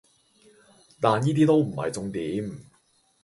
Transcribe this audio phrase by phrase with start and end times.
[0.99, 2.49] 但依啲都唔係重點